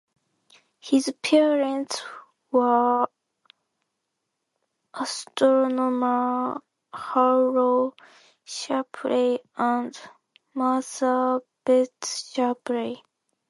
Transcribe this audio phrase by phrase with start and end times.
[0.79, 2.01] His parents
[2.49, 3.05] were
[4.95, 7.93] astronomers Harlow
[8.43, 9.95] Shapley and
[10.55, 13.03] Martha Betz Shapley.